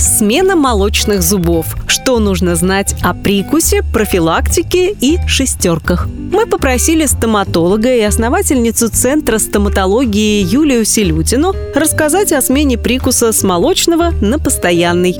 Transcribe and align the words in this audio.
Смена 0.00 0.56
молочных 0.56 1.22
зубов. 1.22 1.76
Что 1.86 2.20
нужно 2.20 2.56
знать 2.56 2.94
о 3.02 3.12
прикусе, 3.12 3.82
профилактике 3.82 4.96
и 4.98 5.18
шестерках. 5.26 6.08
Мы 6.32 6.46
попросили 6.46 7.04
стоматолога 7.04 7.94
и 7.94 8.00
основательницу 8.00 8.88
Центра 8.88 9.38
стоматологии 9.38 10.42
Юлию 10.42 10.86
Селютину 10.86 11.54
рассказать 11.74 12.32
о 12.32 12.40
смене 12.40 12.78
прикуса 12.78 13.30
с 13.30 13.42
молочного 13.42 14.12
на 14.22 14.38
постоянный. 14.38 15.18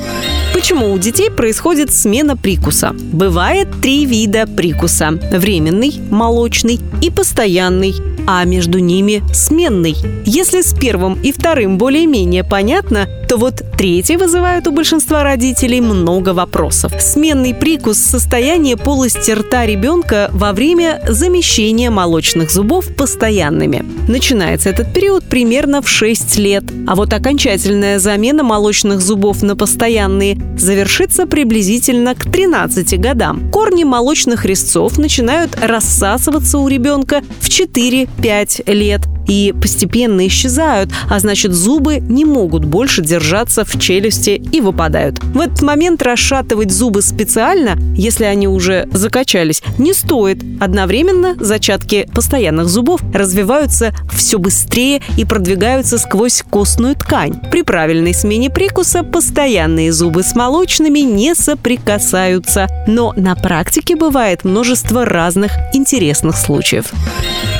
Почему 0.54 0.94
у 0.94 0.99
детей 0.99 1.31
происходит 1.31 1.93
смена 1.93 2.35
прикуса? 2.39 2.94
Бывает 2.94 3.68
три 3.82 4.07
вида 4.07 4.46
прикуса. 4.46 5.11
Временный, 5.31 6.00
молочный 6.11 6.81
и 7.03 7.11
постоянный 7.11 7.94
а 8.26 8.44
между 8.44 8.79
ними 8.79 9.22
сменный. 9.32 9.96
Если 10.25 10.62
с 10.62 10.72
первым 10.72 11.14
и 11.21 11.32
вторым 11.32 11.79
более-менее 11.79 12.44
понятно, 12.44 13.08
то 13.29 13.36
вот 13.36 13.62
третий 13.76 14.17
вызывает 14.17 14.67
у 14.70 14.72
большинства 14.72 15.24
родителей 15.24 15.80
много 15.80 16.32
вопросов. 16.32 16.92
Сменный 17.00 17.54
прикус– 17.54 17.98
состояние 17.98 18.76
полости 18.76 19.32
рта 19.32 19.66
ребенка 19.66 20.30
во 20.32 20.52
время 20.52 21.02
замещения 21.08 21.90
молочных 21.90 22.52
зубов 22.52 22.94
постоянными. 22.94 23.84
Начинается 24.06 24.70
этот 24.70 24.94
период 24.94 25.24
примерно 25.24 25.82
в 25.82 25.88
6 25.88 26.38
лет, 26.38 26.64
а 26.86 26.94
вот 26.94 27.12
окончательная 27.12 27.98
замена 27.98 28.44
молочных 28.44 29.00
зубов 29.00 29.43
на 29.43 29.56
постоянные 29.56 30.38
завершится 30.56 31.26
приблизительно 31.26 32.14
к 32.14 32.30
13 32.30 33.00
годам. 33.00 33.50
Корни 33.50 33.82
молочных 33.82 34.44
резцов 34.44 34.98
начинают 34.98 35.58
рассасываться 35.60 36.58
у 36.58 36.68
ребенка 36.68 37.22
в 37.41 37.48
4-5 37.48 38.72
лет– 38.72 39.00
и 39.30 39.52
постепенно 39.52 40.27
исчезают, 40.27 40.91
а 41.08 41.20
значит 41.20 41.52
зубы 41.52 42.00
не 42.00 42.25
могут 42.25 42.64
больше 42.64 43.00
держаться 43.00 43.64
в 43.64 43.78
челюсти 43.78 44.30
и 44.30 44.60
выпадают. 44.60 45.20
В 45.22 45.38
этот 45.38 45.62
момент 45.62 46.02
расшатывать 46.02 46.72
зубы 46.72 47.00
специально, 47.00 47.78
если 47.94 48.24
они 48.24 48.48
уже 48.48 48.88
закачались, 48.92 49.62
не 49.78 49.94
стоит. 49.94 50.42
Одновременно 50.58 51.36
зачатки 51.38 52.08
постоянных 52.12 52.68
зубов 52.68 53.00
развиваются 53.14 53.94
все 54.12 54.40
быстрее 54.40 55.00
и 55.16 55.24
продвигаются 55.24 55.98
сквозь 55.98 56.42
костную 56.50 56.96
ткань. 56.96 57.40
При 57.52 57.62
правильной 57.62 58.14
смене 58.14 58.50
прикуса 58.50 59.05
постоянные 59.05 59.92
зубы 59.92 60.24
с 60.24 60.34
молочными 60.34 60.98
не 61.00 61.36
соприкасаются. 61.36 62.66
Но 62.88 63.12
на 63.16 63.36
практике 63.36 63.94
бывает 63.94 64.42
множество 64.42 65.05
разных 65.05 65.52
интересных 65.72 66.36
случаев. 66.36 66.92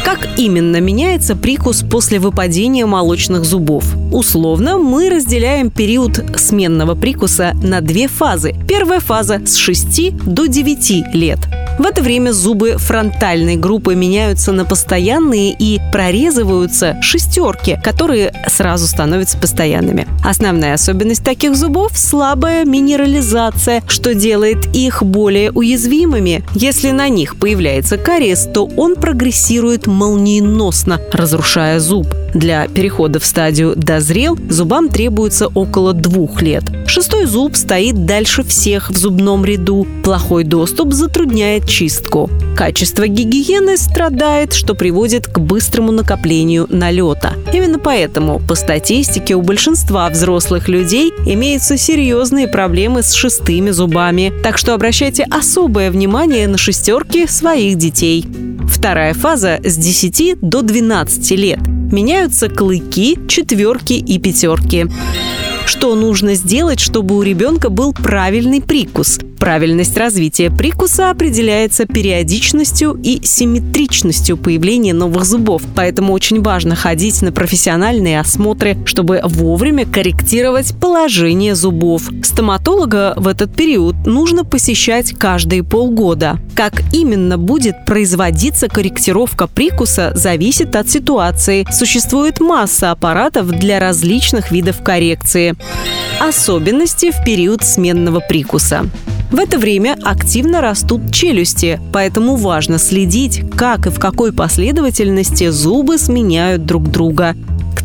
Как 0.05 0.39
именно 0.39 0.81
меняется 0.81 1.37
прикус 1.37 1.83
после 1.83 2.19
выпадения 2.19 2.87
молочных 2.87 3.45
зубов? 3.45 3.84
Условно 4.12 4.79
мы 4.79 5.11
разделяем 5.11 5.70
период 5.70 6.25
сменного 6.37 6.95
прикуса 6.95 7.53
на 7.62 7.81
две 7.81 8.09
фазы. 8.09 8.55
Первая 8.67 9.01
фаза 9.01 9.41
с 9.45 9.57
6 9.57 10.17
до 10.25 10.47
9 10.47 11.15
лет. 11.15 11.39
В 11.81 11.86
это 11.86 12.03
время 12.03 12.33
зубы 12.33 12.77
фронтальной 12.77 13.56
группы 13.56 13.95
меняются 13.95 14.53
на 14.53 14.67
постоянные 14.67 15.56
и 15.59 15.81
прорезываются 15.91 17.00
шестерки, 17.00 17.78
которые 17.83 18.34
сразу 18.48 18.86
становятся 18.86 19.39
постоянными. 19.39 20.06
Основная 20.23 20.75
особенность 20.75 21.25
таких 21.25 21.56
зубов– 21.56 21.92
слабая 21.95 22.67
минерализация, 22.67 23.83
что 23.86 24.14
делает 24.14 24.58
их 24.77 25.03
более 25.03 25.53
уязвимыми. 25.53 26.45
Если 26.53 26.91
на 26.91 27.08
них 27.08 27.36
появляется 27.36 27.97
кариес, 27.97 28.47
то 28.53 28.67
он 28.77 28.95
прогрессирует 28.95 29.86
молниеносно, 29.86 31.01
разрушая 31.12 31.81
зуб. 31.81 32.06
Для 32.34 32.69
перехода 32.69 33.19
в 33.19 33.25
стадию 33.25 33.75
«дозрел» 33.77 34.39
зубам 34.48 34.89
требуется 34.89 35.48
около 35.48 35.92
двух 35.92 36.42
лет. 36.42 36.64
Шестой 36.86 37.27
зуб 37.27 37.56
стоит 37.56 38.05
дальше 38.06 38.42
всех 38.42 38.91
в 38.91 38.97
зубном 38.97 39.45
ряду. 39.45 39.86
Плохой 40.05 40.45
доступ 40.45 40.92
затрудняет 40.92 41.68
чистку. 41.68 42.30
Качество 42.57 43.07
гигиены 43.07 43.77
страдает, 43.77 44.52
что 44.52 44.74
приводит 44.74 45.27
к 45.27 45.39
быстрому 45.39 45.92
накоплению 45.92 46.67
налета. 46.68 47.35
Именно 47.52 47.79
поэтому, 47.79 48.41
по 48.41 48.55
статистике, 48.55 49.35
у 49.35 49.42
большинства 49.42 50.08
взрослых 50.08 50.68
людей 50.68 51.12
имеются 51.27 51.77
серьезные 51.77 52.48
проблемы 52.48 53.02
с 53.02 53.12
шестыми 53.12 53.70
зубами. 53.70 54.33
Так 54.42 54.58
что 54.58 54.74
обращайте 54.74 55.24
особое 55.30 55.91
внимание 55.91 56.47
на 56.48 56.58
шестерки 56.58 57.27
своих 57.27 57.77
детей. 57.77 58.27
Вторая 58.68 59.14
фаза 59.14 59.58
с 59.64 59.77
10 59.77 60.41
до 60.41 60.62
12 60.62 61.30
лет. 61.33 61.70
Меняются 61.90 62.48
клыки, 62.48 63.18
четверки 63.28 63.95
и 63.95 64.18
пятерки. 64.18 64.86
Что 65.67 65.95
нужно 65.95 66.34
сделать, 66.34 66.80
чтобы 66.80 67.17
у 67.17 67.23
ребенка 67.23 67.68
был 67.68 67.92
правильный 67.92 68.61
прикус? 68.61 69.18
Правильность 69.40 69.96
развития 69.96 70.51
прикуса 70.51 71.08
определяется 71.08 71.86
периодичностью 71.86 73.01
и 73.02 73.24
симметричностью 73.24 74.36
появления 74.36 74.92
новых 74.92 75.24
зубов, 75.24 75.62
поэтому 75.74 76.12
очень 76.12 76.42
важно 76.42 76.77
ходить 76.77 77.23
на 77.23 77.33
профессиональные 77.33 78.20
осмотры, 78.20 78.77
чтобы 78.84 79.23
вовремя 79.24 79.86
корректировать 79.86 80.79
положение 80.79 81.55
зубов. 81.55 82.11
Стоматолога 82.23 83.14
в 83.17 83.27
этот 83.27 83.55
период 83.56 83.96
нужно 84.05 84.45
посещать 84.45 85.14
каждые 85.14 85.64
полгода. 85.64 86.39
Как 86.55 86.83
именно 86.92 87.39
будет 87.39 87.86
производиться 87.86 88.68
корректировка 88.68 89.46
прикуса, 89.46 90.12
зависит 90.14 90.77
от 90.77 90.90
ситуации. 90.90 91.67
Существует 91.73 92.40
масса 92.40 92.90
аппаратов 92.90 93.48
для 93.48 93.80
различных 93.80 94.52
видов 94.52 94.83
коррекции. 94.83 95.55
Особенности 96.20 97.11
в 97.11 97.24
период 97.24 97.62
сменного 97.62 98.20
прикуса. 98.20 98.84
В 99.30 99.39
это 99.39 99.58
время 99.58 99.96
активно 100.02 100.61
растут 100.61 101.13
челюсти, 101.13 101.80
поэтому 101.92 102.35
важно 102.35 102.79
следить, 102.79 103.42
как 103.57 103.86
и 103.86 103.91
в 103.91 104.01
какой 104.01 104.33
последовательности 104.33 105.51
зубы 105.51 105.98
сменяют 105.98 106.67
друг 106.67 106.91
друга. 106.91 107.36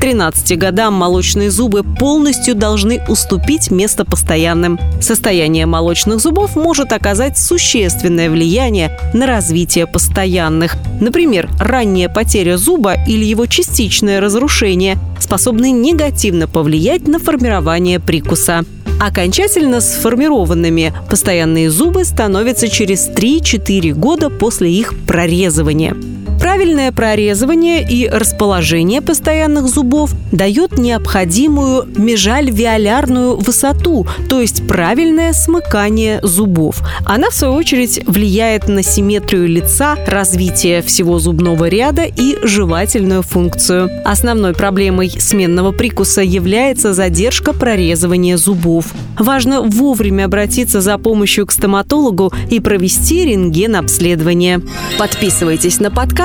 К 0.05 0.07
13 0.07 0.55
годам 0.59 0.93
молочные 0.93 1.49
зубы 1.49 1.81
полностью 1.81 2.53
должны 2.53 3.01
уступить 3.07 3.71
место 3.71 4.05
постоянным. 4.05 4.79
Состояние 5.01 5.65
молочных 5.65 6.19
зубов 6.19 6.55
может 6.55 6.93
оказать 6.93 7.39
существенное 7.39 8.29
влияние 8.29 8.99
на 9.15 9.25
развитие 9.25 9.87
постоянных. 9.87 10.75
Например, 11.01 11.49
ранняя 11.59 12.07
потеря 12.07 12.57
зуба 12.57 12.93
или 13.07 13.25
его 13.25 13.47
частичное 13.47 14.21
разрушение 14.21 14.99
способны 15.19 15.71
негативно 15.71 16.47
повлиять 16.47 17.07
на 17.07 17.17
формирование 17.17 17.99
прикуса. 17.99 18.63
Окончательно 19.01 19.81
сформированными 19.81 20.93
постоянные 21.09 21.71
зубы 21.71 22.05
становятся 22.05 22.67
через 22.67 23.09
3-4 23.09 23.93
года 23.93 24.29
после 24.29 24.71
их 24.71 24.93
прорезывания. 25.07 25.95
Правильное 26.39 26.91
прорезывание 26.91 27.85
и 27.87 28.07
расположение 28.07 29.01
постоянных 29.01 29.67
зубов 29.67 30.11
дает 30.31 30.77
необходимую 30.77 31.87
межальвеолярную 31.95 33.37
высоту, 33.37 34.05
то 34.29 34.41
есть 34.41 34.67
правильное 34.67 35.33
смыкание 35.33 36.19
зубов. 36.21 36.81
Она, 37.05 37.29
в 37.29 37.33
свою 37.33 37.53
очередь, 37.53 38.01
влияет 38.05 38.67
на 38.67 38.83
симметрию 38.83 39.47
лица, 39.47 39.95
развитие 40.05 40.81
всего 40.81 41.19
зубного 41.19 41.67
ряда 41.67 42.03
и 42.03 42.37
жевательную 42.43 43.21
функцию. 43.21 43.89
Основной 44.03 44.53
проблемой 44.53 45.09
сменного 45.09 45.71
прикуса 45.71 46.21
является 46.21 46.93
задержка 46.93 47.53
прорезывания 47.53 48.37
зубов. 48.37 48.93
Важно 49.17 49.61
вовремя 49.61 50.25
обратиться 50.25 50.81
за 50.81 50.97
помощью 50.97 51.47
к 51.47 51.51
стоматологу 51.51 52.33
и 52.49 52.59
провести 52.59 53.25
рентген-обследование. 53.25 54.61
Подписывайтесь 54.97 55.79
на 55.79 55.89
подкаст 55.89 56.24